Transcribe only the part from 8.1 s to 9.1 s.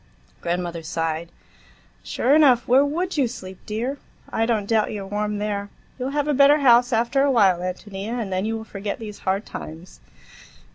and then you'll forget